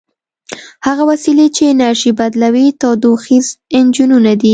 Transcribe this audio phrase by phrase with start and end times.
[0.85, 4.49] هغه وسیلې چې انرژي بدلوي تودوخیز انجنونه دي.